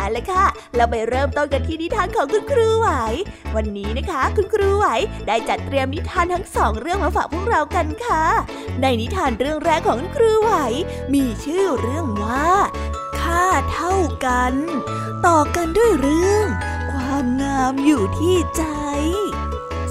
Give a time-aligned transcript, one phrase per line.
[0.00, 0.46] เอาละค่ะ
[0.76, 2.88] เราไปเริ่มต้นกันที่นิทานของคุณครูไหว
[3.56, 4.86] วันนี้นะคะ คุณครูไหว
[5.26, 8.24] ได้จัดเตรียมนิทานทั้งสองเรื่องมาฝากพวกเรากันค่ะ
[8.82, 10.52] ในนิทานเรื่องแรกของคุณครูไหว
[11.14, 12.50] มีชื่อเรื่องว่า
[13.20, 13.94] ค่าเท่า
[14.26, 14.54] กัน
[15.26, 16.46] ต่อกันด้วยเรื่อง
[16.92, 18.64] ความงามอยู่ที่ใจ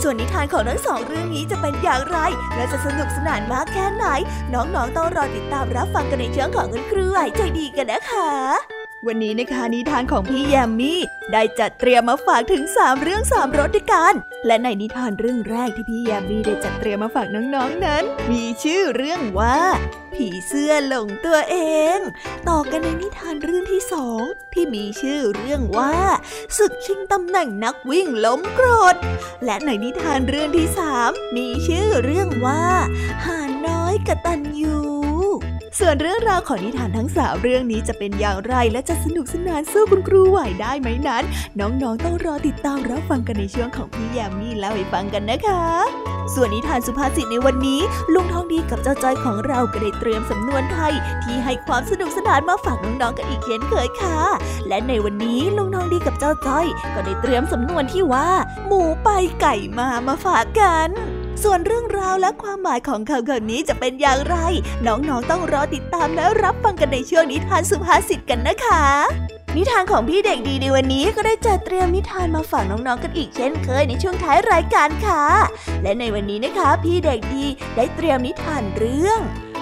[0.01, 2.17] ส่วนนิทานของทั้งสองเรื่องนี้จะเป็นอย่างไร
[2.55, 4.05] และจะสนุกสนานมากแค่ไหน
[4.53, 10.99] น้องๆต้องรอติดตามรับฟังกันในช่วงของคุณครูไหวใจดีกันนะคะ วันนี้นะคะนิทานของพี่แยมมี่
[11.33, 14.13] ได้จัดเตรียมมาฝากถึง 3 เรื่อง 3รสด้วยกัน
[14.45, 19.57] และในนิทานเรื่องแรกที่พี่แยมมี่ได้จัดเตรียมมาฝากน้องๆนนั้น มีชื่อเรื่องว่า
[20.13, 21.57] ผีเสื้อหลงตัวเอ
[21.95, 21.97] ง
[22.49, 24.21] ต่อกันในนิทานเรื่องที่สอง
[24.53, 25.95] ที่มีชื่อเรื่องว่า
[26.57, 28.95] ศึกชิงตำแหน่งนักวิ่งล้มกรด
[29.45, 32.63] และในนิทานเรื่องที่สามมีชื่อเรื่องว่า
[33.25, 34.98] ห่านน้อยกระตัญญู
[35.77, 41.23] ส่วนเรื่องราวของนิทานทั้งสามเรื่องนี้จะเป็นอย่างไรและจะสนุกสนานสู้คุณครูไหวได้ไหมนั้น
[41.59, 45.63] น้องๆต้องรอติดตามรับฟังกันในช่วงของพี่ยามีเล่าให้ฟังกันนะคะ
[46.33, 47.81] ส่วนนิทานสุภาษิตในวันนี้
[48.13, 50.93] ลุงทองดีกับเจ้าจ้อยของเราก็ได้เตรียมสำนวนไทย
[51.23, 54.17] ที่ให้ความสนุกสนานมาฝากน้องๆกันอีกเช่นเคยค่ะ
[54.67, 58.29] และในวันนี้ลุงทองดีกับเจ้าจ้อย ก็ได้เตรียมสำนวนที่ว่า
[58.67, 59.09] หมูไป
[59.41, 64.37] ไก่มามาฝากกัน ส่วนเรื่องราวและความหมายของคำคำนี้จะเป็นอย่างไร
[64.87, 68.83] น้องๆต้องรอติดตามและรับฟังกันในช่วงนิทานสุภาษิตกันนะคะ
[69.57, 75.23] นิทานของพี่เด็กดีในวันนี้ก็ได้จัดเตรียมนิทานมาฝากน้องๆกันอีกเช่นเคยในช่วงท้ายรายการค่ะ
[75.83, 79.19] และในวันนี้นะคะ พี่เด็กดีได้เตรียมนิทานเรื่อง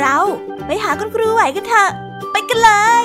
[0.00, 0.16] เรา
[0.66, 1.90] ไปหาคุณครูไหวกันเถอะ
[2.32, 2.70] ไปกันเล
[3.02, 3.04] ย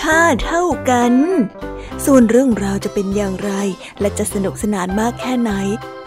[0.00, 1.12] ค่าเท่ากัน
[2.04, 3.52] ส่วนเรื่องราวจะเป็นอย่างไร
[4.00, 5.52] และจะสนุกสนานมากแค่ไหน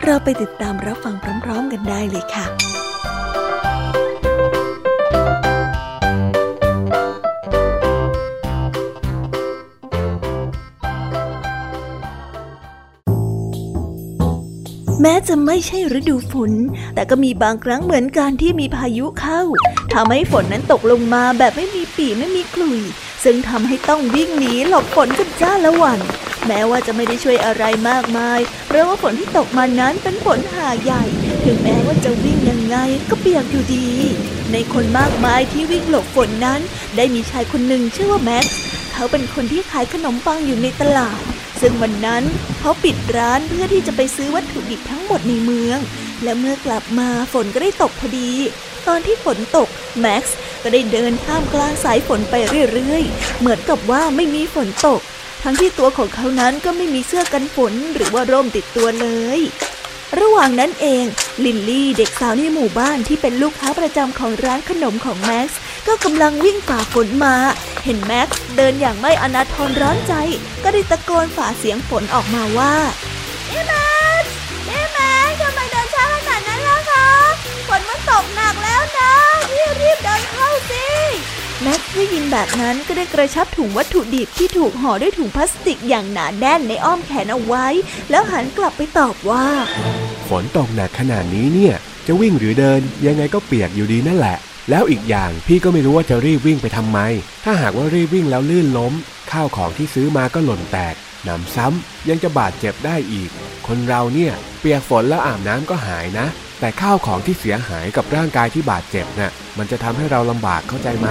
[0.04, 2.48] เราไปติดตามรับฟังพร้อมๆกันได้เลยค่ะ
[15.02, 16.52] แม้จะไม่ใช่ฤดูฝน
[16.96, 19.42] แต่ก็มีบางครั้งเหมือนกันที่มีพายุเข้า
[19.94, 22.82] ทำให้ฝนนั้นตกลงมาแบบไม่มีปีไม่มีกลุย
[23.30, 26.00] ซึ่งทำให้ต้องวิ่งหนีหลบฝนกันจ้าละวัน
[26.48, 31.04] แม้ว่าจะไม่ได้ช่วยอะไรมากมาย เพราะว่าฝนที่ตกมานั้นเป็นฝนหาใหญ่
[31.46, 32.78] ถึงแม้ว่าจะวิ่งยังไง
[33.10, 33.88] ก็เปียกอยู่ดี
[34.52, 36.62] ในคนมากมายที่วิ่งหลบฝนนั้น
[36.98, 38.56] ได้มีชายคนหนึ่งชื่อว่าแม็กซ์
[38.94, 41.22] เขาเป็นคนที่ขายขนมปังอยู่ในตลาด
[41.62, 42.24] ซึ่งวันนั้น
[42.60, 45.80] เขาปิดร้านเพื่อที่จะไปซื้อวัตถุดิบทั้งหมดในเมือง
[46.24, 48.32] และเมื่อกลับมาฝนก็ได้ตกพอดี
[48.88, 49.68] ตอนที่ฝนตก
[50.00, 52.36] แม็กซ์ ก็ได้เดินข้ามกลางสายฝนไป
[52.74, 55.02] เรื่อยๆ เหมือนกับว่าไม่มีฝนตก
[55.44, 59.08] ทั้งที่ตัวของเขานั้นก็ไม่มีเสื้อกันฝนหรือว่าร่มติดตัวเล
[59.38, 59.40] ย
[60.20, 61.06] ระหว่างนั้นเอง
[61.46, 67.36] ลินลี่เด็กสาวในหมู่บ้านที่เป็นลูกค้าประจำของร้านขนมของแม็กซ์ก็กำลังวิ่งฝ่าฝนมา
[67.84, 70.14] เห็นแม็กซ์เดินอย่างไม่อนาทรร้อนใจ
[70.64, 72.76] ก็ได้ตะโกนฝ่าเสียงฝนออกมาว่า
[73.50, 74.32] พี่แม็กซ์
[74.68, 77.08] พี่แม็กซ์ทำไมเดินช้าขนาดนั้นล่ะคะ
[77.68, 78.47] ฝนมันตกนะ
[79.82, 80.86] รีบเดินเข้าสิ
[81.62, 87.68] แม็กซ์ได้ยินแบบนั้นก็ได้กระชับถุงวัตถุดิบที่ถูกห่อด้วยถุงพลาสติกอย่างหนาแน่นในอ้อมแขนเอาไว้
[88.10, 89.48] แล้วหันกลับไปตอบว่า
[90.30, 91.76] ฝนตกหนักขนาดนี้เนี่ย
[92.08, 94.38] จะวิ่งหรือเดินยังไงก็เปียกอยู่ดีนั่นแหละ
[94.70, 97.00] แล้วอีกอย่างพี่ก็ไม่รู้ว่าจะรีบวิ่งไปทำไม
[97.44, 98.94] ถ้าหากว่ารีบวิ่งแล้วลื่นล้ม
[99.32, 103.30] ข้าวของที่ซื้อมาก็หล่นแตกหนำซ้ำยังจะบาดเจ็บได้อีก
[103.68, 106.28] คนเราเนี่ยเปียกฝนแล้วอาบน้ำก็หายนะ
[106.60, 111.08] แต่ข้าวของที่เสียหายกับร่างกายที่บาดเจ็บน่ะมันจะทำให้เราลำบากเข้าใจไหม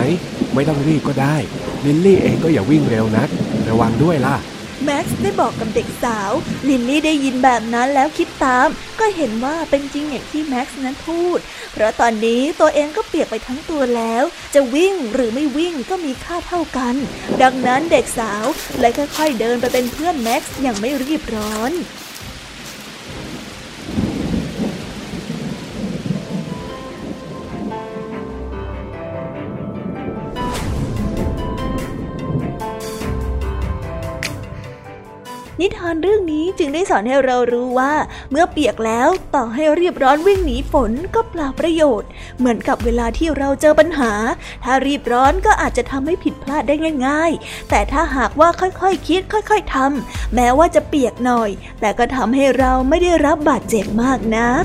[0.54, 1.36] ไม่ต้องรีบก็ได้
[1.84, 3.28] ลินลี่เองก็อย่าวิ่งเร็วนัก
[3.68, 4.36] ระวังด้วยล่ะ
[4.84, 6.30] แม็กซ์ได้บอกกับเด็กสาว
[6.68, 8.68] ลินลี่ได้ยินแบบนั้นแล้วคิดตาม
[9.00, 11.38] ก็เห็นว่าเป็นจริงอย่างที่แม็กซ์นั้นพูด
[11.72, 16.94] เพราะตอนนี้ตัวเองก็เปียกไปทั้งตัวแล้ว จะวิ่งหรือไม่วิ่งก็มีค่าเท่ากัน
[17.42, 18.44] ดังนั้นเด็กสาว
[18.80, 21.72] เลยค่อยๆเดินไปเป็นเพื่อนแม็กซ์อย่างไม่รีบร้อน
[35.66, 37.94] นิทานเรื่องนี้จึงได้สอนให้เรารู้ว่า
[38.30, 42.08] เมื่อเปียกแล้วต่อให้รีบร้อนวิ่งหนีฝนก็เปล่าประโยชน์
[42.38, 44.12] เหมือนกับเวลาที่เราเจอปัญหา
[44.64, 46.74] ถ้ารีบร้อนก็อาจจะทำให้ผิดพลาดได้
[47.06, 54.64] ง่าย ๆ แต่ถ้าหากว่าค่อยๆคคิด ค่อย ๆทำแม้ว่าจะเปียกหน่อย แต่ก็ทำให้เราไม่ได้รับบาดเจ็บมากนัก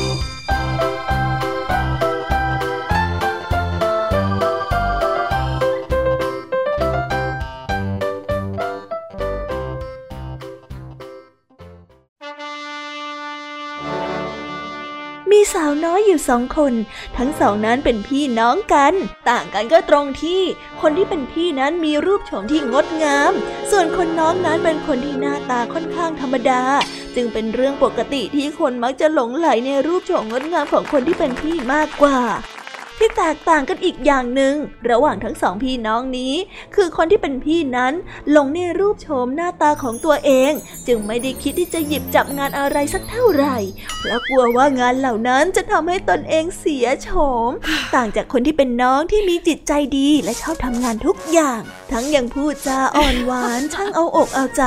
[16.11, 16.73] อยู่สองคน
[17.17, 18.93] ทั้งสองนั้นเป็นพี่น้องกัน
[19.29, 20.41] ต่างกันก็ตรงที่
[20.81, 23.31] คนที่เป็นพี่นั้นมีรูปโฉมที่งดงาม
[23.71, 26.63] ส่วนคนน้องนั้นเป็นคนที่หน้าตาค่อนข้างธรรมดา
[27.15, 32.19] จึงเป็นเรื่องปกติที่คนมักจะหลงไหลในรูปโฉมงดงามของคนที่เป็นพี่มากกว่า
[33.01, 34.55] ที่แตกต่างกันอีกอย่างหนึ่ง
[34.89, 36.33] ระหว่างทั้งสองพี่น้องนี้
[36.75, 37.93] คือคนที่เป็นพี่นั้น
[38.31, 40.51] หลงในรูปโฉมหน้าตาของตัวเอง
[40.87, 43.57] จึงไม่ได้คิดที่จะหยิบจับงานอะไรสักเท่าไหร่
[43.99, 47.09] เพราะกลัวว่างานเหล่านั้นจะทำให้ตนเองเสียโฉ
[47.49, 47.51] ม
[47.95, 54.63] ต่างจากคนที่เป็นน้องที่มีจิตใจดีและชอบทำงานทุกอย่าง ทั้งยังพูดจาอ่อนหวานช่างเอาอกเอาใจ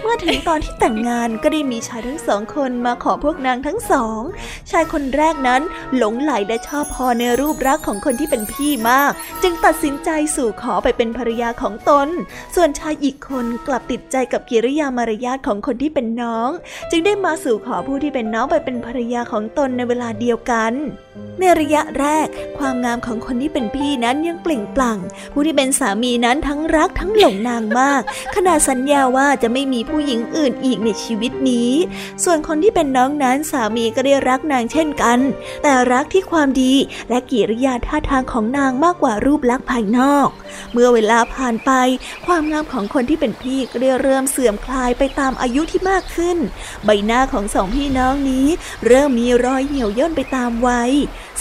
[0.00, 4.20] เมื่อถึงตอนที่แต่งงานก็ได้มีชายทั้งสองคนมาขอพวกนางทั้งสอง
[4.70, 5.62] ชายคนแรกนั้น
[5.96, 12.08] หลงไหลและชอบพอในรูปปรักของคนที่เป็นพี่มาก จึงตัดสินใจสู่ขอไปเป็นภรรยาของตน
[12.54, 16.50] ส่วนชายอีกคนกลับติดใจกับกิริยามารยาทของคนที่เป็นน้อง
[16.90, 20.72] จึงได้มาสู่ขอผู้ที่เป็นน้องไปเป็นภรรยาของตนในเวลาเดียวกัน
[21.40, 22.26] ในระยะแรก
[22.58, 24.98] ความงามของคนที่เป็นพี่นั้นยังเปล่งปลั่ง
[25.32, 28.02] ผู้ที่เป็นสามีนั้นทั้งรักทั้งหลงนางมาก
[28.34, 31.70] ขนาดสัญญาว่าจะไม่มีผู้หญิงอื่นอีกในชีวิตนี้
[32.24, 35.18] ส่วนคนที่เป็นน้องนั้นสามีก็ได้รักนางเช่นกัน
[35.62, 36.72] แต่รักที่ความดี
[37.08, 40.28] และกิริยาท่าทางของนางมากกว่ารูปลักษณ์ภายนอก
[40.72, 41.70] เมื่อเวลาผ่านไป
[42.26, 46.38] ความงามของคนที่เป็นพี่ก็เริ่มเสื่อมคลายไปตามอายุที่มากขึ้น
[46.84, 48.46] ใบหน้าของสองพี่น้องนี้
[48.86, 50.92] เริ่มมีรอยเหี่ยวย่นไปตามวัย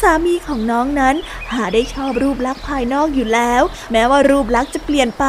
[0.01, 1.15] สามีของน้องนั้น
[1.51, 5.25] หาได้ชอบรูปลักษณ์ภายนอกอยู่แล้ว แม้ว่ารูปลักษณ์จะเปลี่ยนไป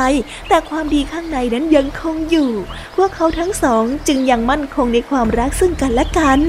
[0.49, 2.50] แต่ความดีข้างในนั้นยังคงอยู่
[2.97, 6.40] พวกเขาทั้งสองจึงยังมั่นคงในความรักซึ่งกันและกัน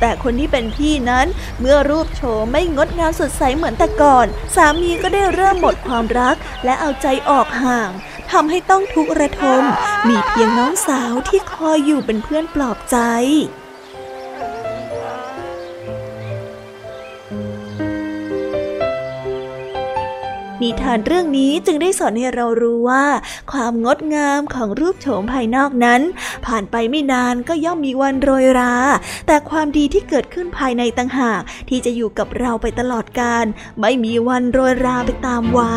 [0.00, 1.26] แต่คนที่เป็นพี่นั้น
[1.60, 7.90] เมื่อรูปโฉมไม่งดงามสดใสเหมือนแต่ก่อน สามีก็ได้เริ่มหมดความรักและเอาใจออกห่าง
[8.32, 9.62] ทำให้ต้องทุกข์ระทม
[10.08, 12.98] มีเพียงน้องสาวที่คอยอยู่เป็นเพื่อนปลอบใจ
[20.62, 23.04] นิทานเรื่องนี้จึงได้สอนให้เรารู้ว่า
[23.52, 26.00] ความงดงามของรูปโฉมภายนอกนั้น
[26.46, 28.74] ผ่านไปไม่นานก็ย่อมมีวันโรยรา
[29.26, 33.46] แต่ความดีที่เกิดขึ้นภายในต่างหาก ที่จะอยู่กับเราไปตลอดกาล
[33.80, 35.76] ไม่มีวันโรยราไปตามไว้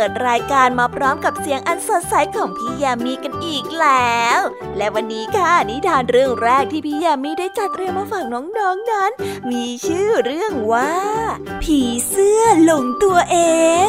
[0.00, 4.40] ปิดรายการมาพร้อมกับเสียงอันสดใสของพี่ยามีกันอีกแล้ว
[4.76, 9.10] และวันนี้ค่ะนิทานเรื่องแรกที่พี่ยามีได้จัดเตรียมมาฝากน้องๆนนั้น
[9.50, 10.92] มีชื่อเรื่องว่า
[11.62, 13.38] ผีเสื้อหลงตัวเอ
[13.86, 13.88] ง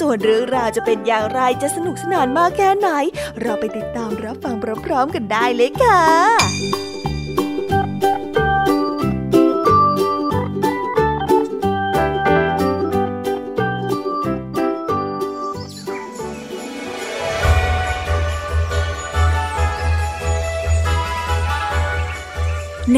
[0.00, 2.88] ส่วนเรื่องราวจะเป็นอย่างไรจะสนุกสนานมากแค่ไหน
[3.40, 4.54] เราไปติดตามรับฟัง
[4.86, 6.57] พร้อมๆกันได้เลยค่ะ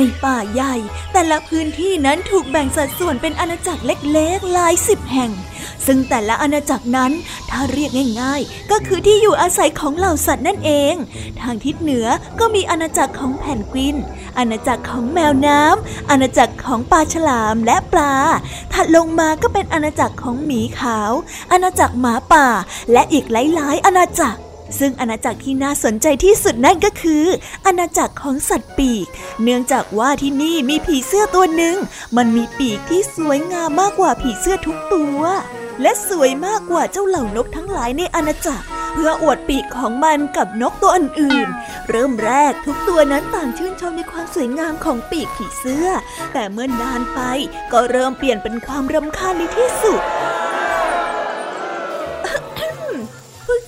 [0.00, 0.76] ในป่าใหญ่
[1.12, 5.30] แต่ละพื้นที่นั้นถูกแบ่งสัดส่วนเป็นอาณาจักรเล็กๆหลายสิบแห่ง
[5.86, 7.12] ซึ่งแต่ละอาณาจักรนั้น
[7.50, 7.90] ถ้าเรียก
[8.22, 10.94] ง่ายๆ ก็คือที่อยู่อาศัยของเหล่าสัตว์นั่นเอง
[11.40, 12.06] ทางทิศเหนือ
[12.40, 13.96] ก็มีอาณาจักรของแผ่นกวิน
[14.38, 18.14] อาณาจักรของแมวน้ำอาณาจักรของปลาฉลามและปลา
[18.72, 21.12] ถัดลงมาก็เป็นอาณาจักรของหมีขาว
[21.52, 22.46] อาณาจักรหมาป่า
[22.92, 24.40] และอีกหลายๆ อาณาจักร
[24.78, 27.24] ซึ่งอาณาจักรที่น่าสนใจที่สุดนั่นก็คือ
[27.66, 29.06] อาณาจักรของสัตว์ปีก
[29.42, 31.76] เนื่องจากว่าที่นี่มีผีเสื้อตัวหนึ่ง
[32.16, 35.20] มันมีปีกที่สวยงามมากกว่าผีเสื้อทุกตัว
[35.82, 45.86] และสวยมากกว่าเจ้าเหล่านกทั้งหลายในอาณาจักร เพื่ออวดปีกของมันกับนกตัวอื่นๆ เริ่มแรกทุกตัวนั้นต่างชื่นชมในความสวยงามของปีกผีเสื้อ
[46.32, 47.20] แต่เมื่อนานไป
[47.72, 50.00] ก็เริ่มเปลี่ยนเป็นความรำคาญในที่สุด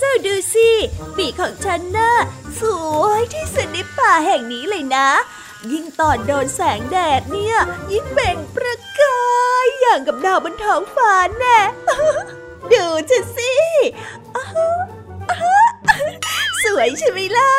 [0.05, 0.71] เจ้าดูสิ
[1.17, 2.12] ปีกของฉันน่ะ
[2.61, 2.62] ส
[3.01, 5.09] วยที่สุดในป่าแห่งนี้เลยนะ
[5.73, 7.57] ยิ่งตอนโดนแสงแดดเนี่ย
[7.93, 9.21] ยิ่งเบ่งประกา
[9.65, 11.59] ยอย่างกับดาวบนท้องฟ้าแน่
[12.73, 13.53] ดูฉันสิ
[16.62, 17.53] สวยใช่ไหมล่ะ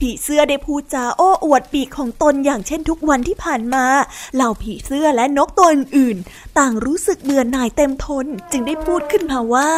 [0.00, 3.84] ผีเสื้อได้พูดจาโอ้อวดปีกของตนอย่างเช่นทุกวันที่ผ่านมา
[4.34, 9.70] เหล่าผีเสื้อและนกตัวอื่นๆต่างรู้สึกเบื่อหน่ายเต็มทน จึงได้พูดขึ้นมาว่า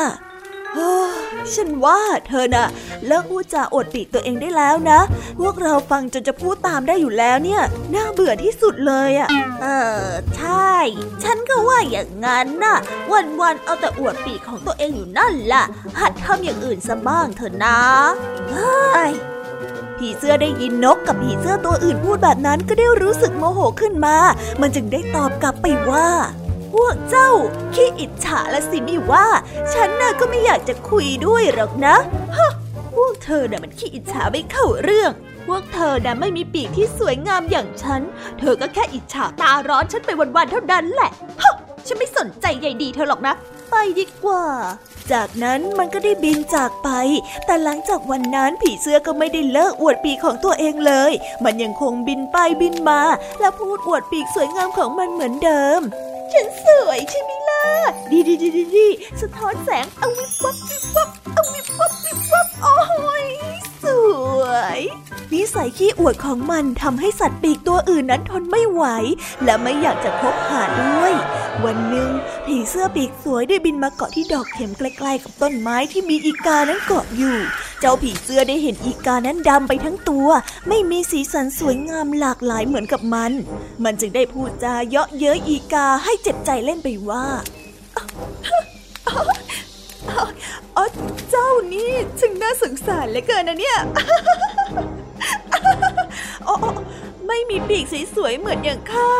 [1.54, 2.68] ฉันว่าเธอน่ะ
[3.07, 5.00] เลิกพูดจาอดปีกตัวเองได้แล้วนะ
[5.40, 7.62] พวกเราฟังจนจะพูดตามได้อยู่แล้วเนี่ย
[7.94, 9.28] น่าเบื่อที่สุดเลยอะ
[9.62, 9.66] เอ
[10.04, 10.74] อ ใช่
[11.22, 12.76] ฉันก็ว่าอย่างนั้นน่ะ
[13.40, 15.64] วันๆเอาแต่อวดปีกของตัวเองอยู่นั่นแหละ
[16.00, 17.78] หัดทำอย่างอื่นซะบ้างเถอะนะ
[18.50, 19.11] เฮ้ย
[19.98, 24.16] ผีเสื้อได้ยินนกกับผีเสื้อตัวอื่นพูดแบบนั้นก็ได้รู้สึกโมโหขึ้นมา
[24.61, 26.09] มันจึงได้ตอบกลับไปว่า
[26.74, 27.31] พวกเจ้า
[27.74, 29.26] ขี้อิจฉาละสินี่ว่า
[29.72, 31.96] ฉันน่ะก็ไม่อยากจะคุยด้วยหรอกนะ
[32.37, 32.50] ฮะ
[32.94, 35.11] พวกเธอน่ะมันขี้อิจฉาไม่เข้าเรื่อง
[35.46, 38.00] พวกเธอน่ะไม่มีปีกที่สวยงามอย่างฉัน
[38.38, 41.11] เธอก็แค่อิจฉาตาร้อนฉันไปวันๆเท่านั้นแหละ
[41.42, 41.54] ฮะ
[41.87, 43.35] ฉันไม่สนใจใยดีเธอหรอกนะ
[43.70, 44.44] ไปดีกว่า
[45.12, 46.90] จากนั้นมันก็ได้บินจากไป
[47.46, 51.12] แต่หลังจากวันนั้นผีเสื้อก็ไม่ได้เลิกอวดปีกของตัวเองเลย
[51.44, 53.00] มันยังคงบินไปบินมา
[53.40, 55.81] และพูดอวดปีกสวยงามของมันเหมือนเดิม
[56.33, 57.64] ฉันสวยใช่ไหมล่ะ
[58.11, 58.87] ดีดีดีดีดี
[59.21, 63.27] สะท้อนแสงเอาวิบวับวิบวับเอาวิบวับวิบวับโอ้ย
[64.40, 64.42] ว
[64.79, 64.81] ย
[65.33, 68.85] นิสัยขี้อวดของมันทำให้สัตว์ปีกตัวอื่นนั้นทนไม่ไหว
[69.44, 71.12] และไม่อยากจะคบหาด้วย
[71.64, 72.11] วันหนึ่ง
[72.47, 77.37] ผีเสื้อปีกสวยได้บินมาเกาะที่ดอกเข็มใกล้ๆกับต้นไม้ที่มีอีกานั้นเกาะอยู่
[77.81, 80.29] เจ้าผีเสื้อได้เห็นอีกานั้นดำไปทั้งตัว
[80.68, 83.33] ไม่มีสีสันสวยงามหลากหลายเหมือนกับมัน
[83.85, 87.25] มันจึงได้พูดจาเยาะเย้ยอีกาให้เจ็บใจเล่นไปว่า
[90.77, 90.87] อ๋อ
[91.31, 93.79] เจ้านี่จึงน่าสงสารเหลือเกินนะเนี่ย
[96.49, 96.57] อ๋อ
[97.27, 97.85] ไม่มีปีก
[98.16, 99.11] สวยๆเหมือนอย่างข้า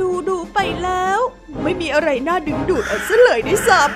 [0.00, 1.18] ดูดูไปแล้ว
[1.62, 3.90] ไม่มีอะไรน่าดึงดูดเอาซะเลยด้วยซ้ำ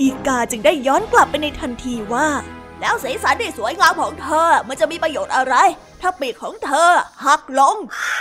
[0.00, 2.28] อีกาจึงได้ย้อนกลับไปในทันทีว่า
[2.80, 5.54] แล้วสีสันที่สวยงามของเธอ มันจะมีประโยชน์อะไร
[6.00, 6.90] ถ้าปีกของเธอ
[7.26, 7.76] หักลง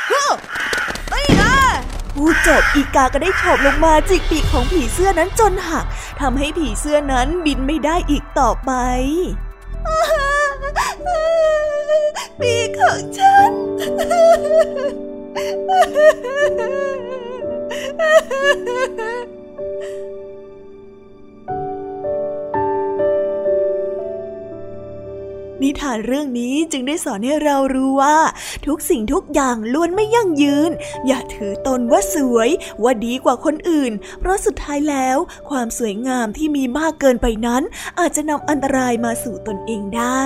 [0.09, 0.23] เฮ้
[1.09, 1.56] ไม่นะ
[2.17, 5.85] พูดจบอีกาก็ได้โฉบลงมาจิกปีกของผีเสื้อนั้นจนหัก
[6.21, 8.71] ทำให้ผีเสื้อนั้นบินไม่ได้อีกต่อไป
[12.39, 13.51] ปีกของฉัน
[25.63, 28.17] นิทานเรื่องนี้จึงได้สอนให้เรารู้ว่า
[28.65, 30.71] ทุกสิ่งทุกอย่างล้วนไม่ยั่งยืน
[31.07, 32.49] อย่าถือตนว่าสวย
[32.83, 35.17] ว่าดีกว่าคนอื่น เพราะสุดท้ายแล้ว
[35.49, 37.63] ความสวยงามที่มีมากเกินไปนั้น
[37.99, 40.23] อาจจะนำอันตรายมาสู่ตนเองได้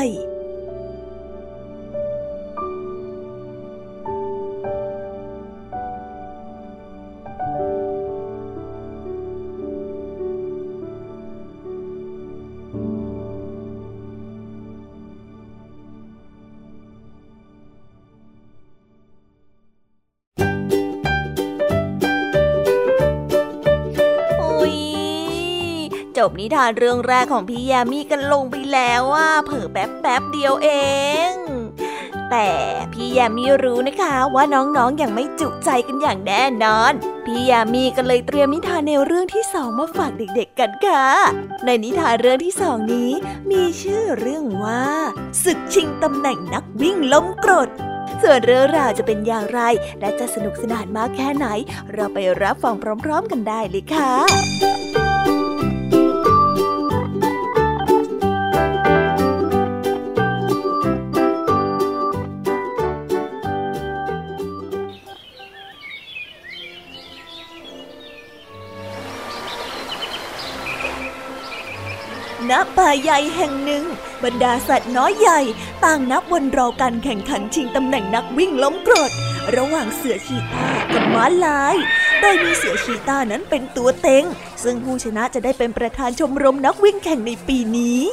[26.22, 30.70] จบนิทานเรื่องแรกของพี่ยามีกันลงไปแล้วว่าเผอแป๊บแป๊บเดียวเอ
[31.30, 31.32] ง
[32.32, 32.50] แต่
[32.94, 36.94] พี่ยามีรู้นะคะว่าน้องๆออย่างไม่จุใจกันอย่างแน่นอน
[37.26, 41.06] พี่ยามีก็เลยเตรียมนิทานในวเรื่องที่สองมาฝากเด็กๆกันค่ะ
[41.66, 43.12] ในนิทานเรื่องที่สองนี้
[43.52, 44.86] มีชื่อเรื่องว่า
[45.44, 47.70] ศึกชิงตำแหน่งนักวิ่งล้มกรด
[48.22, 49.62] ส่วนเรื่องราวจะเป็นอย่างไร
[50.00, 51.48] และจะสนุกสนานมากแค่ไหน
[51.94, 55.01] เราไปรับฟังพร้อม ๆ กันได้เลยค่ะ
[72.52, 73.84] ณป่าใหญ่แห่งหนึ่ง
[74.24, 75.40] บรรดาสัตว์น้อยใหญ่
[75.84, 79.12] ต่างนับวันรอการแข่งขันชิงตำแหน่งนักวิ่งล้มกรด
[79.56, 81.76] ระหว่างเสือชีตากับม้าลาย
[82.22, 84.24] โดยมีเสือชีต้านั้นเป็นตัวเต็ง
[84.64, 88.04] ซึ่งผู้ชนะจะได้เป็นประธานชมรมนักวิ่งแข่งในปีนี้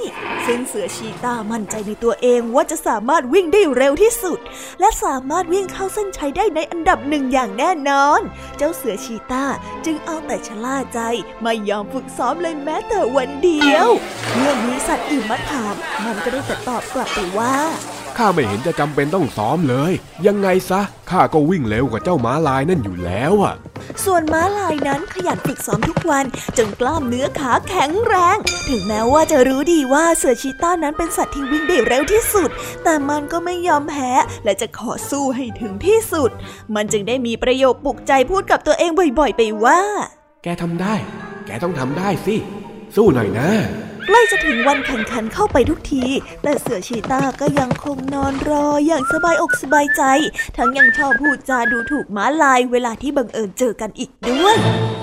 [0.46, 4.38] ซึ่งเสือชีต้ามั่นใจในตัวเองว่าจะสามารถวิ่งได้เร็วที่สุด
[4.80, 8.20] และสามารถวิ่งเข้าเส้นชัยได้ในอันดับหนึ่งอย่างแน่นอน
[8.56, 9.44] เจ้าเสือชีต้า
[9.84, 11.00] จึงเอาแต่ชะล่าใจ
[11.42, 13.88] ไม่ยอมฝึกซ้อมเลยแม้แต่วันเดียว
[14.34, 17.56] เมื่อมีสัตว์อื่นมาถาม มันก็ได้แต่ตอบกลับไปว่า
[18.20, 19.92] ข้าไม่เห็นจะจำเป็นต้องซ้อมเลย
[20.26, 23.54] ยังไงซะข้าก็วิ่งเร็วกว่าเจ้าม้าลายนั่นอยู่แล้วอะ
[24.04, 26.24] ส่วนม้าลายนั้นขยันฝึกซ้อมทุกวัน
[26.58, 28.36] จนกล้ามเนื้อขาแข็งแรง
[28.68, 32.50] ถึงแม้ว่าจะรู้ดีว่าเสือชีต้านั้นเป็นสัตว์ที่วิ่งได้เร็วที่สุด
[32.84, 34.10] แต่มันก็ไม่ยอมแพ้
[34.44, 36.30] และจะขอสู้ให้ถึงที่สุด
[36.74, 39.80] มันจึงได้มีประโยคปลุกใจพูดกับตัวเองบ่อยๆ ไปว่า
[40.42, 40.94] แกทำได้
[41.46, 42.36] แกต้องทำได้สิ
[42.96, 43.50] สู้หน่อยนะ
[44.10, 46.04] ใกล้จะถึงวันแข่งขันเข้าไปทุกที
[46.42, 50.02] แต่เสือชีตาก็ยังคงนอนรออย่างสบายอกสบายใจ
[50.56, 54.56] ทั้งยังชอบพูดจาดูถูกม้าลายเวลาที่บังเอิญเจอกันอีกด้วย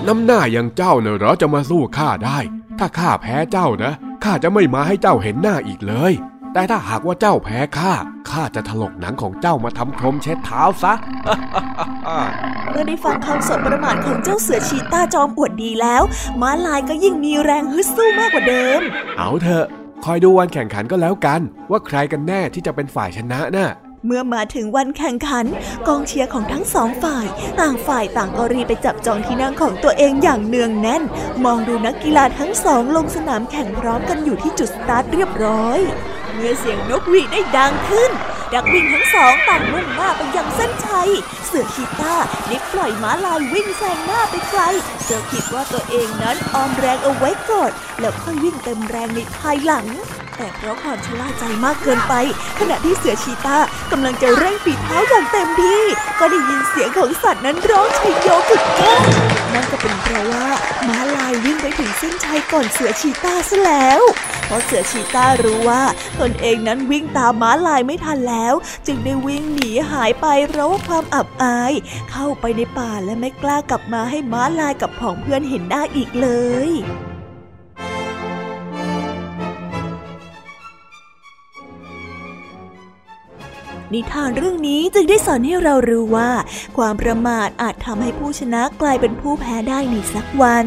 [0.06, 2.38] น้ำหน้าอย่างเจ้าเนอะหรอจะมาสู้ข้าได้
[2.78, 3.92] ถ้าข้าแพ้เจ้านะ
[4.24, 6.12] ข้าจะไม่มาให้เจ้าเห็นหน้าอีกเลย
[6.56, 7.94] แต่ถ้าหากว่าเจ้าแพ้ข้า
[8.30, 10.92] ข้าจะถลกหนังของเจ้ามาทำพรมเช็ดเท้าซะ
[12.70, 16.02] เมื่อได้ฟังคำสบประมาทของเจ้าเสือชีต้าจอมอวดดีแล้ว
[16.40, 18.80] ม้าลายก็ยิ่งมีแรงฮึดสู้มากกว่าเดิม
[19.16, 19.66] เอาเถอะ
[20.04, 21.40] คอยดูวันแข่งขันก็แล้วกัน
[21.70, 23.70] ว่าใครกันแน่ที่จะเป็นฝ่ายชนะนะ่ะ
[24.06, 25.46] เมื่อมาถึงวันแข่งขัน
[25.88, 27.26] กองเชียร์ของทั้งสองฝ่าย
[27.60, 31.02] ต่างฝ่ายต่างก็รีไปจับจองที่นั่งของตัวเองอย่างเนืองแน่น
[31.44, 35.78] มองดูนักกีฬาทั้งสองลงสนามแข่งพร้อมกันอยู่ที่จุดสตาร์ทเรียบร้อย
[36.36, 38.10] เมื่อเสียงนกหวีดได้ดังขึ้น
[38.54, 41.10] นักวิ่งทั้งสองต่างมุ่งหน้าไปยังเส้นชัย
[41.46, 42.14] เสือชีต้า
[42.48, 44.62] ได้ปล่อยม้าลายวิ่งแซงหน้าไปไกล
[45.02, 47.70] เสือคิดว่าตัวเองนั้นออมแรงเอาไว้ก่อน
[48.00, 49.86] แล้วค่อยวิ่งเต็มแรงในภายหลัง
[50.36, 52.14] แต่เพราะความชะล่าใจมากเกินไป
[52.58, 53.58] ขณะที่เสือชีตา
[53.92, 55.82] กำลังจะเร่งฝีเท้าอย่างเต็มที่
[56.18, 60.46] ก็ได้ยินเสียงของสัตว์นั้นร้องชัยโยกุดก้ง นั่นก็เป็นเพราะว่า
[60.88, 64.00] ม้าลายวิ่งไปถึงเส้นชัยก่อนเสือชีตาซะแล้ว
[64.46, 65.82] เพราะเสือชีตารู้ว่า
[66.20, 68.54] ตนเองนั้นวิ่งตามม้าลายไม่ทันแล้ว
[68.86, 71.72] จึงได้วิ่งหนีหายไปเพราะว่าความอับอาย
[72.10, 76.28] เข้าไปในป่าและไม่กล้ากลับมาให้ม้าลายกับผองเพื่อนเห็นได้อีกเล
[76.68, 76.70] ย
[83.94, 86.30] นิทานเรื่องนี้จึงได้สอนให้เรารู้ว่า
[86.76, 90.66] ความประมาทอาจทำให้ผู้ชนะกลายเป็นผู้แพ้ได้ในสักวัน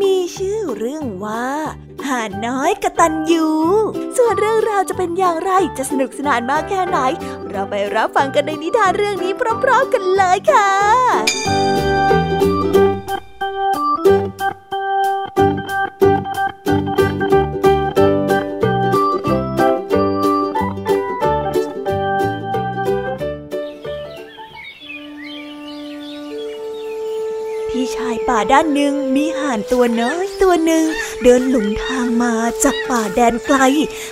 [0.00, 1.46] มีชื่อเรื่องว่า
[2.06, 3.46] ห่านน้อยกระตันยู
[4.16, 6.98] ส่วนเรื่องราวจะเป็นอย่างไรจะสนุกสนานมากแค่ไหน
[7.50, 30.84] เราไปรับฟังกันในนิทานเรื่องนี้พร้อมๆกันเลยค่ะาด้านหนึ่งมีห่านตัวน้อยตัวหนึ่ง
[31.22, 33.58] เดินหลงทางมาจากป่าแดนไกล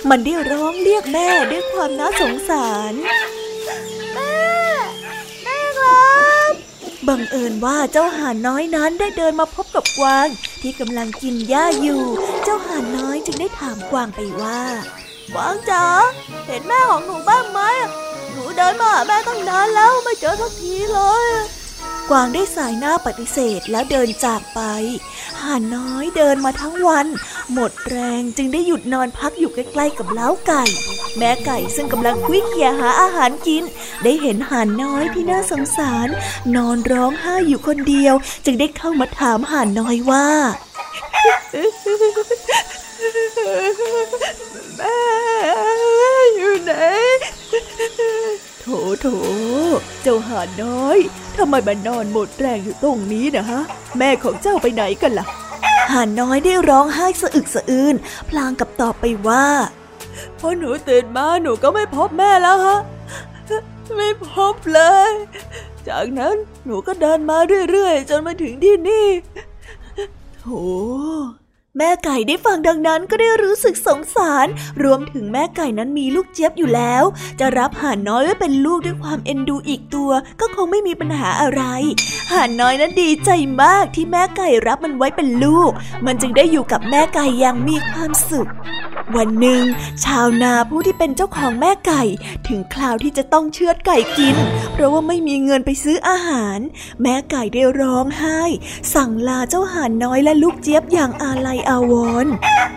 [0.09, 2.93] มันได้ร้องเรียกแม่ด้วยความน่าสงสาร
[4.13, 4.41] แม่
[5.43, 6.13] แม่ครั
[6.49, 6.51] บ
[7.07, 10.27] บังเอิญว่าเจ้าห่านน้อยนั้นได้เดินมาพบกับกวาง
[10.61, 12.03] ที่กำลังกินหญ้าอยู่
[12.43, 14.61] เจ้าห่านน้อยจึงได้ถามกวางไปว่า
[15.33, 15.85] กวางจ๋า
[16.45, 17.61] เห็นแม่ของหนูบ้างไหม
[18.31, 21.25] หนูเดินมาหาแม่ตั้งนานแล้วไม่เจอสักทีเลย
[22.13, 24.59] วางได้สายหน้าปฏิเสธแล้วเดินจากไป
[25.41, 27.07] ห่านน้อยเดินมาทั้งวัน
[27.53, 30.63] หมดแรงจึงได้หยุดนอนพักอยู่ใกล้ๆกับเล้าไก่
[31.17, 33.63] แม่ไก่ซึ่งกำลังคุยเคียหาอาหารกิน
[34.03, 36.07] ได้เห็นห่านน้อยที่น่าสงสาร
[36.55, 40.27] นอนร้องไห้อยู่คนเดียว จึงได้เข้ามาถามห่านน้อยว่า
[44.77, 44.97] แม่
[46.35, 46.73] อยู่ไหน
[48.63, 48.69] โถ
[49.01, 49.07] โถ
[50.03, 50.97] เจ้าห่านน้อย
[51.37, 53.61] ทำไมมานอนหมดแรงอยู่ตรงนี้นะฮะ
[53.97, 55.25] แม่ของเจ้าไปไหนกันล่ะ
[55.91, 57.95] ห่านน้อยได้ร้องไห้สะอึกสะอื้น
[58.29, 59.45] พลางกับตอบไปว่า
[60.39, 62.79] พอหนูตื่นมาหนูก็ไม่พบแม่แล้วฮะ
[63.97, 65.11] ไม่พบเลย
[65.87, 67.37] จากนั้นหนูก็เดินมา
[67.71, 69.07] เรื่อยๆ จนมาถึงที่นี่
[70.39, 70.45] โถ
[71.79, 74.47] แม่ไก่ได้ฟังดังนั้นก็ได้รู้สึกสงสาร
[74.83, 77.03] รวมถึงแม่ไก่นั้นมีลูกเจี๊ยบอยู่แล้ว
[77.39, 81.61] จะรับห่านน้อยไว้เป็นลูกด้วยความเอ็นดูอีกตัว ก็คงไม่มีปัญหาอะไร
[82.31, 83.29] ห่านน้อยนั้นดีใจ
[83.61, 85.71] มากที่แม่ไก่รับมันไว้เป็นลูก
[86.05, 88.49] มันจึงได้อยู่กับแม่ไก่อย่างมีความสุข
[89.17, 89.63] วันหนึ่ง
[90.05, 92.03] ชาวนาผู้ที่เป็นเจ้าของแม่ไก่
[92.47, 94.35] ถึงคราวที่จะต้องเชือดไก่กิน
[94.73, 96.59] เพราะว่าไม่มีเงินไปซื้ออาหาร
[97.01, 98.41] แม่ไก่ได้ร้องไห้
[98.93, 102.33] สั่งลาเจ้าห่านน้อยและลูกเจี๊ยบอย่างอาลัยอาวรณ์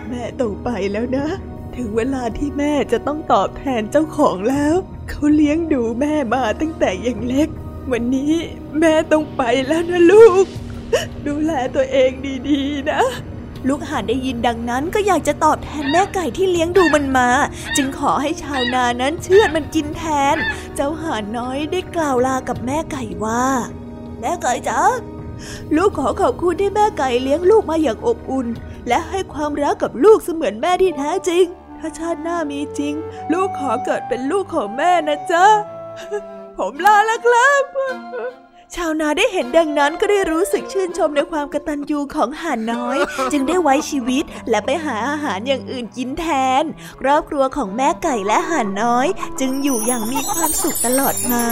[0.09, 1.27] แม่ต้องไปแล้วนะ
[1.75, 4.75] ถึงเวลาที่แม่จะต้องตอบแทนเจ้าของแล้ว
[5.09, 7.49] เขาเลี้ยงดูแม่มาตั้งแต่ยังเล็ก
[7.91, 8.33] วันนี้
[8.79, 10.45] แม่ต้องไปแล้วนะลูก
[11.27, 12.11] ดูแลตัวเอง
[12.49, 13.01] ดีๆนะ
[13.67, 17.29] ลูกห่านได้ยินดังนั้นก็อยากจะตอบแทนแม่ไก่ที่เลี้ยงดูมันมา
[17.75, 20.35] จึงขอให้ชาวนานั้นเชื่อดมันกินแทน
[20.75, 23.45] เจ้าห่านน้อยได้กล่าวลากับแม่ไก่ว่า
[24.21, 24.81] แม่ไก่จ๋า
[25.75, 28.47] ลูกขอขอบคุณที่แม่ไก่เลี้ยงลูกมาอย่างอบอุ่น
[28.87, 31.45] และให้ความรักกับลูกเสมือนแม่ที่แท้จริง
[31.79, 32.93] ถ้าชาติหน้ามีจริง
[33.33, 35.45] ลูกขอเกิดเป็นลูกของแม่นะจ๊ะ
[36.57, 37.63] ผมลาแล้วครับ
[38.75, 42.97] ชาวนาได้เห็นดังนั้นก็ได้รู้สึกชื่นชมในความกตัญญูของห่านน้อย
[43.31, 46.25] จึงได้ไว้ชีวิตและไปหาอาหารอย่างอื่นกินแท
[46.61, 46.63] น
[47.01, 49.07] ครอบครัวของแม่ไก่และห่านน้อย
[49.39, 51.45] จึงอยู่อย่างมีความสุขตลอดมา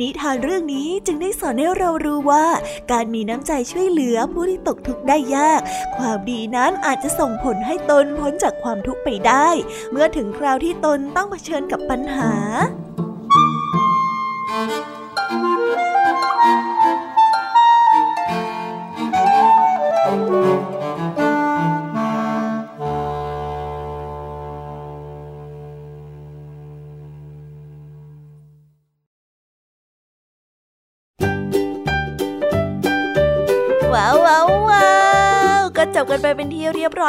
[0.00, 2.46] นิทานเรื่องนี้จึงได้สอนให้เรารู้ว่า
[2.92, 5.60] การมีน้ำใจช่วยเหลือผู้ที่ตกทุกข์ได้ยาก
[5.96, 9.48] ความดีนั้นอาจจะส่งผลให้ตนพ้นจากความทุกข์ไปได้
[9.90, 12.32] เมื่อถึงคราวที่ตนต้องเผชิญกับปัญหา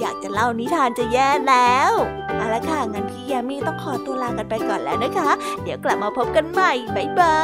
[0.00, 1.92] อยากจะเล่านิทานจะแย่แล้ว
[2.36, 5.30] เอาละค่ะงั้นพี่ยามีต้องขอตัวลากันไปก่อนแล้วนะคะ
[5.62, 7.38] เดี๋ยวกลับมาพบกันใหม่บายบา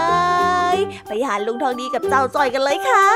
[0.74, 0.76] ย
[1.08, 3.06] ไปหาลุงทองดีกับเจ้าจอยกันเลยค่ะ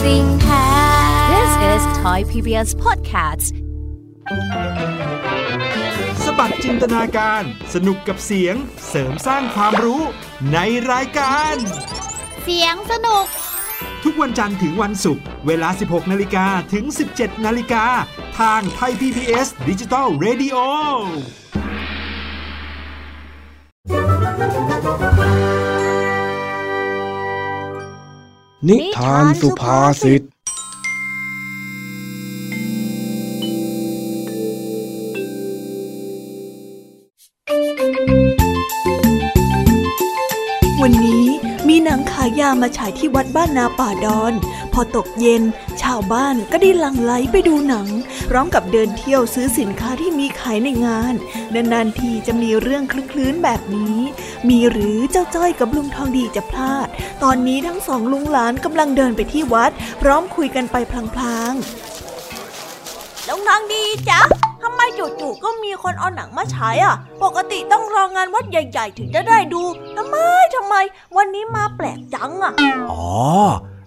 [0.00, 0.66] ด้วยใจจริงแท้
[1.32, 3.52] This is Thai PBS Podcast
[6.24, 7.42] สบัดจินตนาการ
[7.74, 8.56] สนุกกับเสียง
[8.88, 10.02] เสริมสร้างความรู้
[10.52, 10.58] ใน
[10.92, 11.54] รายการ
[12.44, 13.26] เสียงสนุก
[14.04, 16.84] ทุกวันจันทร์ถึงวันศุกร์ เวลา 16 นาฬิกาถึง
[17.16, 17.84] 17 นาฬิกา
[18.40, 20.56] ทางไทย PPS ดิจิตอล Radio
[28.68, 30.22] นิทานสุภาษิต
[40.82, 41.26] วันนี้
[41.68, 44.32] มีหนังขายามาฉายที่วัดบ้านนาป่าดอน
[44.80, 45.42] อตกเย็น
[45.82, 47.88] ชาวบ้านก็ได้หลั่งไหลไปดูหนัง
[48.28, 51.14] พร้อมกับเดินเที่ยวซื้อสินค้าที่มีขายในงาน
[51.54, 53.98] นานๆทีจะมีเรื่องคลึกคลื้นแบบนี้
[54.48, 56.88] มีหรือเจ้าจ้อยกับลุงทองดีจะพลาด
[57.22, 59.70] ตอนนี้ทั้งสองลุงหลานกำลังเดินไปที่วัด
[60.00, 64.20] พร้อมคุยกันไปพลางๆลุงทองดีจ๊ะ
[64.62, 69.62] ทำไมจู่ๆก็มีคนเอาหนังมาฉายอะ ปกติต้องรองานวัดใหญ่ ๆ ถึงจะได้ดู
[69.96, 70.16] ทำไม
[70.54, 70.74] ทำไม
[71.16, 72.52] วันนี้มาแปลกจังอะ
[72.90, 73.04] อ๋อ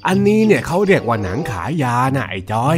[0.08, 2.78] อันนี้เนี่ยเขาเรียกว่าหนังขายยาน่ะไอ้จอย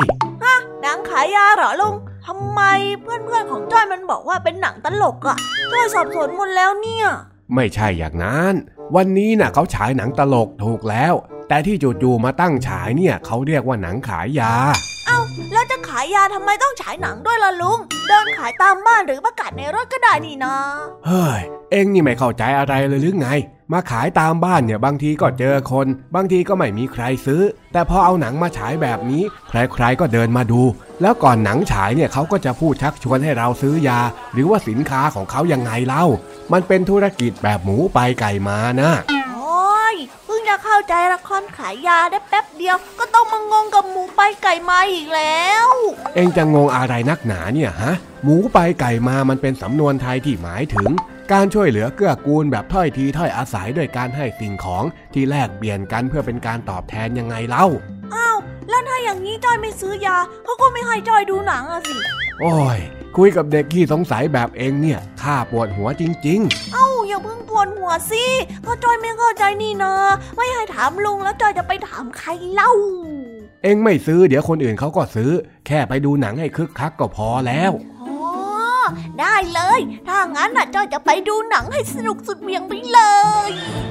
[0.82, 1.95] หนังขายยาเหรอลุง
[2.28, 2.61] ทำไม
[3.01, 5.38] เพื่อนๆของจ้อยมันบอกว่าเป็นหนังตลกอะ่ะ
[5.71, 7.07] จ้อยสับสนหมดแล้วเนี่ย
[7.55, 8.53] ไม่ใช่อย่างนั้น
[8.95, 11.13] วันนี้น่ะเขาฉายหนังตลกถูกแล้ว
[11.47, 14.53] แต่ที่จู่ๆมาตั้งฉายเนี่ยเขาเรียกว่าหนังขายยา
[15.07, 15.19] เอ้า
[15.53, 20.55] แล้วจะขายยาทำไมต้องฉายหนังด้วยล่ะลุง เดินขายตามบ้านหรือประกาศในรถก็ได้นี่นะ
[21.05, 23.30] เฮ้ย เอ็งนี่ไม่เข้าใจอะไรเลยหรือไง
[23.74, 27.41] มาขายตามบ้านเนี่ยบางทีก็เจอคน บางทีก็ไม่มีใครซื้อ
[27.74, 30.61] แต่พอเอาหนังมาฉายแบบนี้ ใครๆก็เดินมาดู
[31.01, 33.99] แล้วก่อนหนังฉายเนี่ยเขาก็จะพูดชักชวนให้เราซื้อยา
[34.34, 36.05] หรือว่าสินค้าของเขายังไงเล่า
[36.53, 38.91] มันเป็นธุรกิจแบบหมูไปไก่มานะ
[39.34, 39.95] โอ้ย
[40.26, 45.68] เพิ่งจะเข้าใจละครขายยาได้แป๊บเดียว ก็ต้องมางงกับหมูไปไก่มาอีกแล้ว
[46.16, 47.93] เอ็งจะงงอะไรนักหนาเนี่ยฮะ
[48.24, 50.89] หมูไปไก่มามันเป็นสำนวนไทยที่หมายถึง
[51.34, 57.65] การช่วยเหลือเกื้อกูลแบบถ้อยทีถ้อยอาศัยด้วยการให้สิ่งของที่แลกเปลี่ยนกันเพื่อเป็นการตอบแทนยังไงเล่า
[58.15, 58.38] อ้าว
[58.69, 61.95] แล้วถ้าอย่างนี้จ้อยไม่ซื้อยาเขาก็ไม่ให้จ้อยดูหนังอะสิ
[62.41, 62.80] โอ้ย
[63.17, 66.39] คุยกับเด็กขี้สงสัยแบบเองเนี่ยข้าปวดหัวจริง
[66.73, 68.26] เอ้าอย่าเพิ่งปวดหัวสิ
[68.65, 69.93] ก็จอยไม่เข้าใจนี่นะ
[70.36, 75.32] ไม่ให้ถามลุงแล้วจอยจะไปถามใครเล่าๆเองไม่ซื้อเดี๋ยวคนอื่นเขาก็ซื้อ
[75.67, 77.94] แค่ไปดูหนังให้คึกคักก็พอแล้วอ๋อ
[79.20, 82.99] ได้เลย ถ้างั้นน่ะจอยจะไปดูหนังให้สนุกสุดเบี่ยงไปเล
[83.47, 83.49] ย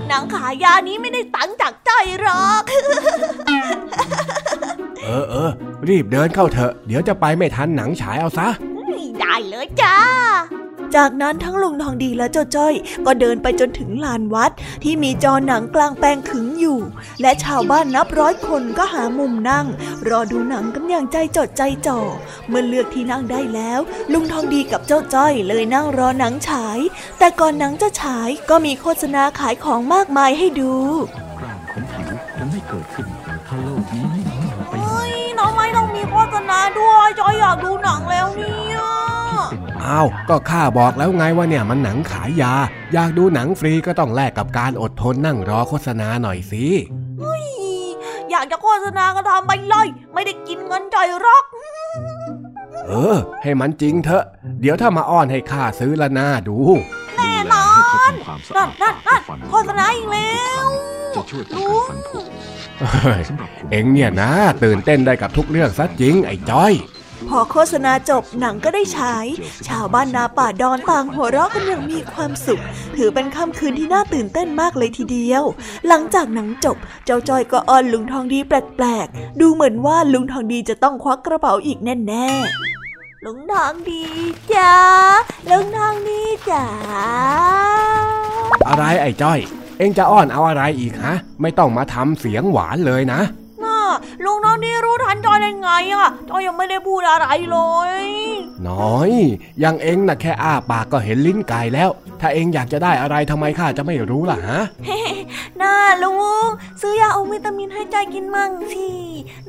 [0.09, 2.63] หนังขายานี้ไม่ได้ตังค์จากจอยหรอก
[5.05, 5.51] เออเออ
[5.89, 8.49] รีบเดินเข้าเถอะ เดี๋ยวจะไปไม่ทันหนังฉายเอาซะ
[9.21, 9.97] ได้เลยจ้า
[10.97, 12.75] จากนั้นทั้งลุงทองดีและเจ้าจ้อย
[13.07, 14.51] ก็เดินไปจนถึงลานวัด
[14.83, 16.79] ที่มีจอหนังกลางแปลงขึงอยู่
[17.21, 19.67] และชาวบ้านนับร้อยคนก็หามุมนั่ง
[20.09, 22.01] รอดูหนังกันอย่างใจจดใจจ่อ
[22.49, 23.81] เมื่อเลือกที่นั่งได้แล้ว
[24.13, 26.79] ลุงทองดีกับเจ้าจ้อย เลยนั่งรอหนังฉาย
[27.19, 30.75] แต่ก่อนหนังจะฉายก็มีโฆษณาขายของมากมายให้ดู
[31.41, 32.09] กล้ามของผิว
[32.39, 33.07] จะไม่เกิดขึ้น
[33.49, 34.05] ถ้าโลกนี้
[34.69, 38.74] ไปเฮ้ยน้องไม่ต้องมีโฆษณาด้วยจอยอยากดูหนังแล้วเนี่ย
[39.87, 42.53] อ้าวก็ข้าบอกแล้วไงว่าเนี่ยมันหนังขายยา
[42.93, 46.67] อยากดูหนังฟรีก็ต้องแลกกับการอดทนนั่งรอโฆษณาหน่อยสิ
[48.31, 51.45] อยากจะโฆษณาก็ทำไปเลย ไม่ได้กินเงินจอยหรอก
[52.87, 54.25] เออ ให้มันจริงเถอะ
[54.61, 56.59] เดี๋ยวถ้ามาอ้อนให้ข้าซื้อละหน้าดู
[57.17, 60.65] แน่นอนให้เขาทำความสะนั่อานดนั่นนั่นฟันโฆษณาอีกแล้ว
[61.15, 62.21] จะช่วยป้องกันฟันผุ
[63.03, 64.31] เฮ้ยสำหรับคุณเอ็งเนี่ยนะ
[64.65, 66.73] ตื่นเต้นได้กับทุกเรื่องซะจริงไอ้จ้อย
[67.29, 69.27] พอโฆษณาจบหนังก็ได้ฉาย
[69.69, 72.63] ชาวบ้านนาป่าดอนต่างหัวเราะกันอย่างมีความสุข
[72.97, 75.43] ถือเป็นค่ำคืนที่น่าตื่นเต้นมากเลยทีเดียว
[75.89, 84.03] หลังจากหนังจบ เจ้าจอยก็อ้อนลุงทองดีแปลกๆ ดูเหมือนว่าลุงทองดีจะต้องควักกระเป๋าอีกแน่ๆลุงทองดี
[84.55, 84.75] จ้า
[85.51, 86.21] ลุงทองดี
[86.51, 86.65] จ้า
[88.69, 89.41] อะไรไอ้จ้อย
[89.79, 93.21] เอ็งจะอ้อนเอาอะไรอีกฮะ ไม่ต้องมาทำเสียงหวานเลยนะ
[93.65, 93.79] น่า
[94.25, 97.59] ลุงทองดีรู้ทันจอยได้ไงอะจอยยังไม่ได้พูดอะไรเล
[98.03, 98.05] ย
[98.69, 99.11] น้อย
[99.63, 104.61] ยังเอ็งน่ะแค่อ้าปากก็เห็นลิ้นไก่แล้ว ถ้าเอ็งอยากจะได้อะไรทำไมข้าจะไม่รู้ล่ะฮะ
[105.61, 106.13] น่าลุ
[106.47, 106.49] ง
[106.81, 108.89] ซื้อยาอมวิตามินให้จอยกินมั่งสิ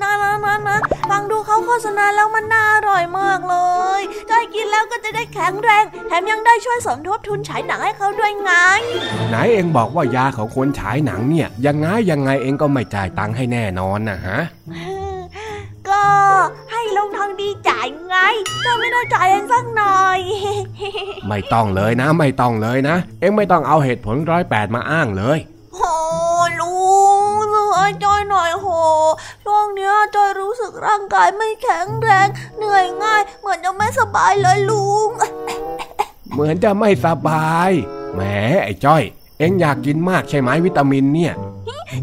[0.01, 0.77] น่านะนะนะ
[1.09, 3.55] ฟังดูเขาโฆษณาแล้วมันน่าอร่อยมากเล
[3.99, 8.51] ยจอยกินแล้วก็จะได้แข็งแรง แถมยังได้ช่วยสมทบทุนฉายหนังให้เขาด้วยไง
[9.29, 14.39] ไหนเอ็งบอกว่ายาของคนฉายหนังเนี่ยยังไงยังไงเอ็งก็ไม่จ่ายตังค์ให้แน่นอนนะฮะ
[15.89, 16.03] ก็
[16.71, 18.15] ให้ลุงทองดีจ่ายไง
[18.65, 20.19] จอยไม่ได้จ่ายเองสักหน่อย
[21.27, 25.39] ไม่ต้องเลยนะ ไม่ต้องเลยนะ เอ็งไม่ต้องเอาเหตุผลร้อยแปดมาอ้างเลย
[25.75, 25.81] โห
[26.59, 26.73] ลุ
[27.19, 28.67] งช่วยจอยหน่อยโห
[29.45, 35.09] ช่วงเนี้ยจอยรู้สึกร่างกายไม่แข็งแรง เหนื่อยง่าย เหมือนจะไม่สบายเลยลุง
[36.33, 37.71] เหมือนจะไม่สบาย
[38.13, 38.21] แหม
[38.63, 39.03] ไอ้จ้อย
[39.39, 41.33] เอ็งอยากกินมากใช่ไหมวิตามินเนี่ย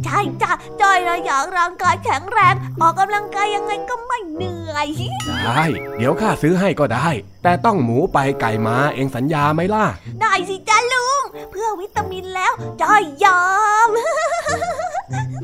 [0.05, 4.89] ใช่จ้ะจอยนะอยากร่างกายแข็งแรง ออกกำลังกายยังไงก็ไม่เหนื่อย
[5.45, 5.65] ได้
[5.97, 7.09] เดี๋ยวข้าซื้อให้ก็ได้
[7.43, 9.85] แต่ต้องหมูไปไก่มาเอ็งสัญญาไหมล่ะ
[10.21, 12.53] ได้สิจ้าลุง เพื่อวิตามินแล้ว
[12.83, 13.43] จอยยอ
[13.87, 13.89] ม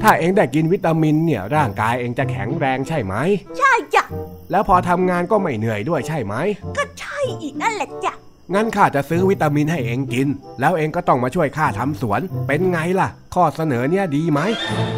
[0.03, 3.15] ถ้าเอ็งได้กินวิตามินเนี่ยร่างกายเอ็งจะแข็งแรงใช่ไหม
[3.59, 4.05] ใช่จ้ะ
[4.51, 6.35] แล้วพอทำงานก็ไม่เหนื่อยด้วยใช่ไหม
[6.77, 8.15] ก็ใช่อีกนั่นแหละจ้ะ
[8.55, 10.29] งั้นข้าจะซื้อวิตามินให้เอ็งกิน
[10.61, 14.41] แล้วเอ็งก็ต้องมาช่วยข้าทำสวน เป็นไงล่ะ ข้อเสนอเนี่ยดีไหม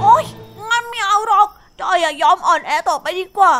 [0.00, 0.24] โอ๊ย
[0.70, 1.48] งั้นไม่เอาหรอก
[1.80, 3.52] จอยอย่ายอมอ่อนแอต่อไปดีกว่า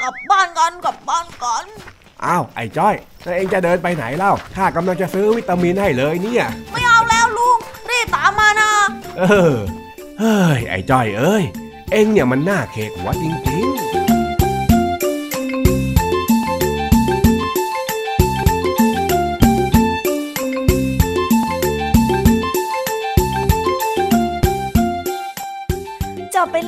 [0.00, 1.64] กลับบ้านกันกลับบ้านกัน
[2.24, 7.58] อ้าวไอ้จ้อยแล้วเอ็งจะเดินไปไหนเล่าข้ากำลังจะซื้อวิตามินให้เลยเนี่ย ไม่เอาแล้วลุง
[7.90, 8.72] รีบตามมานะ
[9.18, 9.22] เอ
[9.52, 9.54] อ
[10.20, 11.44] เฮ้ยไอ้จ้อยเอ้ย
[11.92, 14.09] เอ็งเนี่ยมันน่าเคกหัวจริงๆ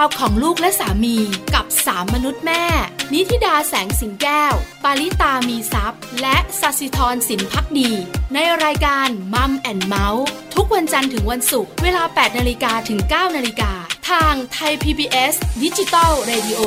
[0.00, 1.16] ายเรื่องราวของลูกและสามี
[1.54, 2.64] กับสามมนุษย์แม่
[3.12, 7.90] นิธิดาแสงสิงแก้ว ปาริตามีซัพ์และสัสิธรสินพักดี
[8.34, 10.24] ในรายการมัมแอนเมาส์
[10.54, 13.72] ทุกวันจันทร์ถึงวันศุกร์เวลา 8นาฬิกาถึง 9นาฬิกา
[14.10, 16.60] ทางไทย PBS ดิจิตอล Radio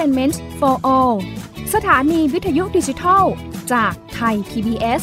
[0.00, 1.16] Entertainment for All
[1.74, 3.24] สถานีวิทยุดิจิทัล
[3.72, 5.02] จากไทย PBS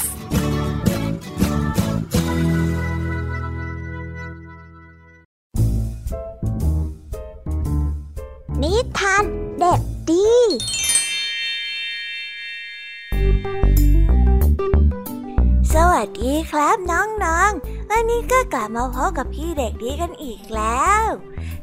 [16.58, 21.04] ครับน้องๆ วันนี้ก็กลับมาพบกับพี่เด็กดีกันอีกแล้ว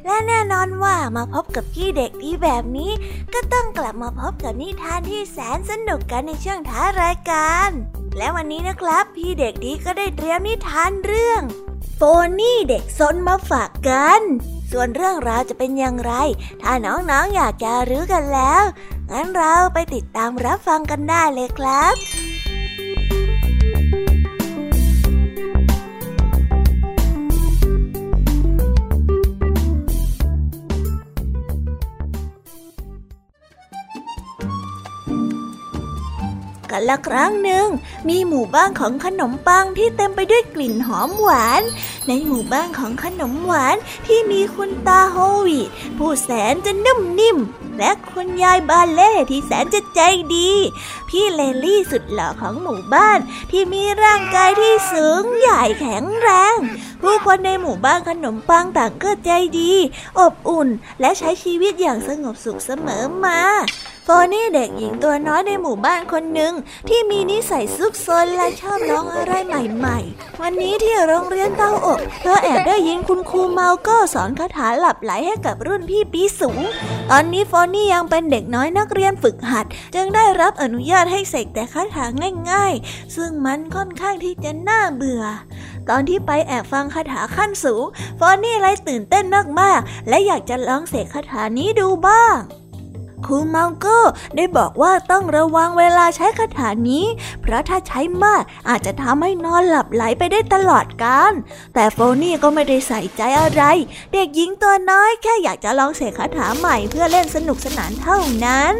[0.05, 2.93] และแน่นอนว่ามาพบกับพี่เด็กดีแบบนี้
[3.35, 7.71] ก็ต้องกลับมาพบกับนิทานที่แสนสนุกกันในช่วงท้ายรายการ
[8.17, 11.43] และวันนี้นะครับ พี่เด็กดีก็ได้เตรียมนิทานเรื่อง
[11.97, 12.01] โฟ
[12.41, 14.21] นี่เด็กซนมาฝากกัน
[14.71, 16.13] ส่วนเรื่องราวจะเป็นอย่างไร
[16.63, 18.63] ถ้าน้องๆออยากจะรู้กันแล้ว
[19.11, 21.97] งั้นเราไปติดตามรับฟังกันได้เลยครับ
[36.75, 37.67] กันละครั้งหนึ่ง
[38.09, 41.63] มีหมู่บ้านของขนมปังที่เต็มไปด้วยกลิ่นหอมหวาน
[42.07, 45.17] ในหมู่บ้านของขนมหวานที่มีคุณตาโฮ
[45.47, 45.61] วี
[45.99, 47.39] ผู้แสนจะนุ่มนิ่ม
[47.79, 50.01] และคุณยายบาเล่ที่แสนจะใจ
[50.35, 50.51] ดี
[51.09, 53.19] พี่เลลี่สุดหล่อของหมู่บ้าน
[53.51, 56.57] ที่มีร่างกายที่สูงใหญ่แข็งแรง
[57.03, 59.73] ผู้คนในหมู่บ้านขนมปังต่างก็ใจดี
[60.19, 60.69] อบอุ่น
[61.01, 63.41] และใช้ชีวิตอย่างสงบสุขเสมอมา
[64.07, 66.53] โฟนี่เด็กหญิงตัวน้อยในหมู่บ้านคนหนึ่ง
[66.89, 76.61] ที่มีนิสัยซุกซนและชอบร้องอะไรใหม่ๆ วันนี้ที่โรงเรียนเต้าอกเธอแอบได้ยินคุณครูเมาก็สอนคาถาหลับไหลให้กับรุ่นพี่ปีสูง
[77.11, 82.05] ตอนนี้โฟนี่ยังเป็นเด็กน้อยนักเรียนฝึกหัด จึงได้รับอนุญาตให้เสกแต่คาถา
[82.51, 85.25] ง่าย ๆ ซึ่งมันค่อนข้างที่จะน่าเบื่อ
[85.89, 87.85] ตอนที่ไปแอบฟังคาถาขั้นสูง
[88.19, 89.25] ฟอนนี่เลยตื่นเต้น
[89.61, 92.37] มากๆ และอยากจะลองเสกคาถานี้ดูบ้าง
[93.27, 94.01] ครูเมาโก้
[94.37, 97.05] ได้บอกว่าต้องระวังเวลาใช้คาถานี้
[97.43, 101.33] เพราะถ้าใช้มากอาจจะทำให้นอนหลับไหลไปได้ตลอดกาล
[101.75, 103.63] แต่โฟนี่ก็ไม่ได้ใส่ใจอะไร
[104.13, 108.75] เด็กหญิงตัวน้อยแค่อยากจะลองเสกคาถาใหม่เพื่อเล่นสนุกสนานเท่านั้น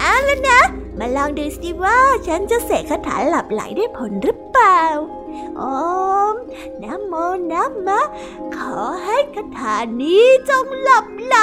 [0.00, 0.60] เอาแล้วนะ
[0.98, 4.82] มาลองดูสิว่าฉันจะเสกคาถาหลับไหลได้ผลหรือเปล่า
[5.56, 5.62] โอ
[6.32, 6.34] ม
[6.82, 7.14] นะโม
[7.52, 8.00] นะมะ
[8.56, 11.36] ขอให้คาถานี้จงหลับไหล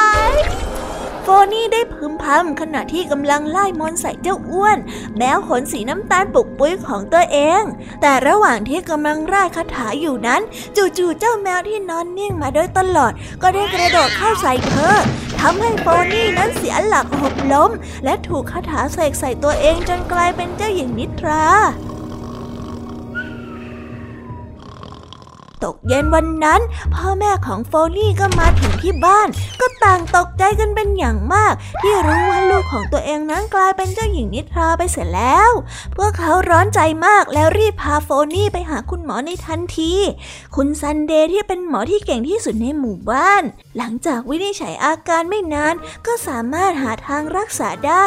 [1.27, 4.77] โฟนี่ได้พึมพำขณะที่กำลังไล่มนใส่เจ้าอ้วน
[5.17, 7.61] แมวขนสีน้ำตาลปุกปุ้ยของตัวเอง
[8.01, 10.41] แต่ระหว่างที่กำลังร่คาถาอยู่นั้น
[10.75, 13.11] จู่ๆเจ้าแมวที่นอนนิ่งมาโดยตลอด
[13.41, 14.95] ก็ได้กระโดดเข้าใส่เธอ
[15.39, 17.71] ทำให้โฟนี่นั้นเสียหลักหกล้ม
[18.03, 21.43] และถูกคาถาเสกใส่ตัวเองจนกลายเป็นเจ้าหญิงนิทรา
[25.65, 26.61] ตกเย็นวันนั้น
[26.93, 29.27] พ่อแม่ของโฟนี่ก็มาถึงที่บ้าน
[29.59, 35.49] ก็ต่างตกใจกันเป็นอย่างมาก ที่รู้ว่าลูกของตัวเองนั้นกลายเป็นเจ้าหญิงนิทราไปเสียแล้ว
[35.97, 39.93] พวกเขาร้อนใจมากแล้วรีบพาโฟนี่ไปหาคุณหมอในทันที
[40.55, 43.43] คุณซันเดย์ที่เป็นหมอที่เก่งที่สุดในหมู่บ้าน
[43.77, 45.73] หลังจากวินิจฉัยอาการไม่นาน
[46.05, 48.05] ก็สามารถหาทางรักษาได้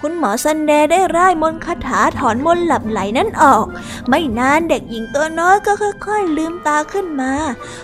[0.00, 3.64] คุณหมอซันเดย์ได้ร่ายมนต์คาถาถอนมนต์หลับไหลนั้นออก
[4.08, 5.72] ไม่นานเด็กหญิงตัวน้อยก็
[6.06, 7.34] ค่อย ๆ ลืมตาขึ้นมา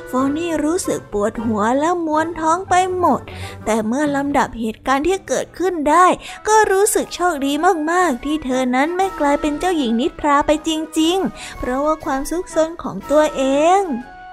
[0.08, 3.20] โฟนี่รู้สึกปวดหัวแล้วมวนท้องไปหมด
[3.64, 6.06] แต่เมื่อลำดับเหตุการณ์ที่เกิดขึ้นได้
[6.48, 7.52] ก็รู้สึกโชคดี
[7.90, 13.42] มากๆ ที่เธอนั้นไม่กลายเป็นเจ้าหญิงนิทราไปจริง ๆ เพราะว่าความซุกซนของตัวเอ
[13.78, 13.80] ง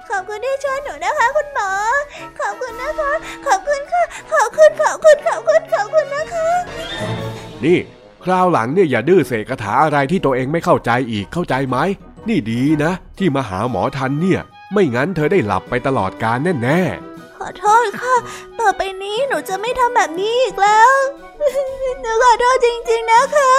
[0.10, 1.72] ขอบคุณที่ช่วยหนูนะคะคุณหมอ
[2.40, 3.12] ขอบคุณนะคะ
[3.48, 4.04] ขอบคุณค่ะ
[4.34, 6.48] ขอบคุณ ขอบคุณ ขอบคุณ ขอบคุณนะคะ
[7.66, 7.80] นี่
[8.24, 11.78] คราวหลังเนี่ยอย่าดื้อเสกคาถาอะไรที่ตัวเองไม่เข้าใจอีกเข้าใจไหม
[12.30, 14.42] นี่ดีนะ ที่มาหาหมอทันเนี่ย
[14.74, 18.16] ไม่งั้นเธอได้หลับไปตลอดกาลแน่ๆ ขอโทษค่ะ
[18.60, 20.94] ต่อไปนี้หนูจะไม่ทำแบบนี้อีกแล้ว
[22.02, 23.52] หนูขอโทษจริง ๆ นะคะ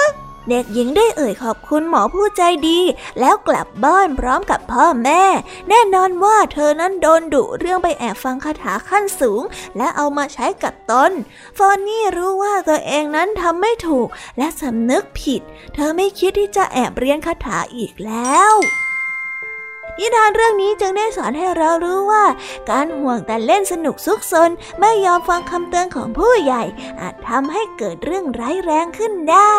[0.49, 2.81] เด็กหญิงได้เอ่ยขอบคุณหมอผู้ใจดี
[3.21, 5.23] แล้วกลับบ้านพร้อมกับพ่อแม่
[5.69, 9.43] แน่นอนว่าเธอนั้นโดนดุเรื่องไปแอบฟังคาถาขั้นสูง
[9.77, 11.13] และเอามาใช้กับตน
[11.59, 14.09] ฟอนนี่รู้ว่าตัวเองนั้นทำไม่ถูก
[14.39, 15.41] และสำนึกผิด
[15.75, 18.53] เธอไม่คิดที่จะแอบเรียนคาถาอีกแล้ว
[19.99, 22.25] นิทานเรื่องนี้จึงได้สอนให้เรารู้ว่า
[22.71, 26.63] การห่วงแต่เล่นสนุกซุกซนไม่ยอมฟังคำเตือนของผู้ใหญ่
[27.01, 29.59] อาจทำให้เกิดเรื่องร้ายแรงขึ้นได้